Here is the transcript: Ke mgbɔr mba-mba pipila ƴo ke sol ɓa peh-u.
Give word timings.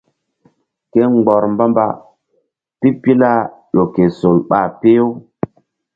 Ke 0.91 0.99
mgbɔr 1.13 1.43
mba-mba 1.53 1.85
pipila 2.79 3.31
ƴo 3.73 3.83
ke 3.93 4.03
sol 4.19 4.37
ɓa 4.49 4.59
peh-u. 4.79 5.07